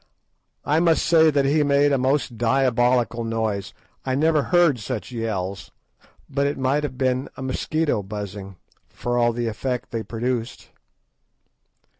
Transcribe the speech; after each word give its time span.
I 0.65 0.79
must 0.79 1.05
say 1.05 1.29
that 1.29 1.45
he 1.45 1.61
made 1.61 1.91
a 1.91 1.97
most 1.99 2.35
diabolical 2.35 3.23
noise. 3.23 3.71
I 4.03 4.15
never 4.15 4.41
heard 4.41 4.79
such 4.79 5.11
yells; 5.11 5.69
but 6.27 6.47
it 6.47 6.57
might 6.57 6.81
have 6.81 6.97
been 6.97 7.29
a 7.37 7.43
mosquito 7.43 8.01
buzzing 8.01 8.55
for 8.89 9.19
all 9.19 9.31
the 9.31 9.45
effect 9.45 9.91
they 9.91 10.01
produced. 10.01 10.69